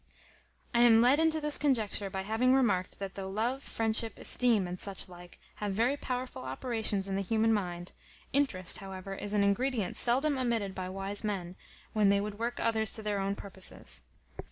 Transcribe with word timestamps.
I 0.73 0.79
am 0.81 0.99
led 0.99 1.19
into 1.19 1.39
this 1.39 1.59
conjecture, 1.59 2.09
by 2.09 2.23
having 2.23 2.55
remarked, 2.55 2.97
that 2.97 3.13
though 3.13 3.29
love, 3.29 3.61
friendship, 3.61 4.17
esteem, 4.17 4.67
and 4.67 4.79
such 4.79 5.07
like, 5.07 5.39
have 5.57 5.75
very 5.75 5.95
powerful 5.95 6.41
operations 6.41 7.07
in 7.07 7.15
the 7.15 7.21
human 7.21 7.53
mind; 7.53 7.91
interest, 8.33 8.79
however, 8.79 9.13
is 9.13 9.33
an 9.35 9.43
ingredient 9.43 9.95
seldom 9.97 10.39
omitted 10.39 10.73
by 10.73 10.89
wise 10.89 11.23
men, 11.23 11.55
when 11.93 12.09
they 12.09 12.19
would 12.19 12.39
work 12.39 12.59
others 12.59 12.93
to 12.93 13.03
their 13.03 13.19
own 13.19 13.35
purposes. 13.35 14.01